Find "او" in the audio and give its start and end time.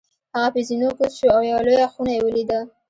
1.35-1.41